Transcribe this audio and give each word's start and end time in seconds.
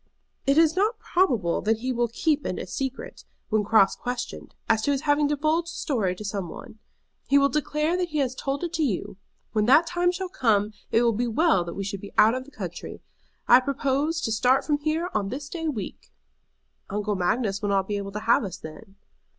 "It 0.47 0.57
is 0.57 0.75
not 0.75 0.97
probable 0.97 1.61
that 1.61 1.77
he 1.81 1.91
will 1.93 2.07
keep 2.07 2.43
it 2.43 2.57
a 2.57 2.65
secret, 2.65 3.23
when 3.49 3.63
cross 3.63 3.95
questioned, 3.95 4.55
as 4.67 4.81
to 4.81 4.91
his 4.91 5.01
having 5.01 5.27
divulged 5.27 5.71
the 5.71 5.77
story 5.77 6.15
to 6.15 6.25
some 6.25 6.49
one. 6.49 6.79
He 7.27 7.37
will 7.37 7.49
declare 7.49 7.95
that 7.97 8.09
he 8.09 8.17
has 8.17 8.33
told 8.33 8.63
it 8.63 8.73
to 8.73 8.81
you. 8.83 9.17
When 9.51 9.67
that 9.67 9.85
time 9.85 10.11
shall 10.11 10.27
come 10.27 10.73
it 10.91 11.03
will 11.03 11.13
be 11.13 11.27
well 11.27 11.63
that 11.65 11.75
we 11.75 11.83
should 11.83 12.01
be 12.01 12.13
out 12.17 12.33
of 12.33 12.45
the 12.45 12.49
country. 12.51 13.03
I 13.47 13.59
propose 13.59 14.21
to 14.21 14.31
start 14.31 14.65
from 14.65 14.79
here 14.79 15.11
on 15.13 15.29
this 15.29 15.47
day 15.49 15.67
week." 15.67 16.11
"Uncle 16.89 17.13
Magnus 17.15 17.61
will 17.61 17.69
not 17.69 17.87
be 17.87 17.97
able 17.97 18.11
to 18.13 18.21
have 18.21 18.43
us 18.43 18.57
then." 18.57 18.95